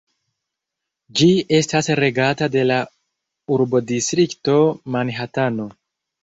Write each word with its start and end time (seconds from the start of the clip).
Ĝi 1.19 1.27
estas 1.57 1.89
regata 1.99 2.47
de 2.55 2.63
la 2.69 2.79
urbodistrikto 3.57 4.57
Manhatano. 4.97 5.71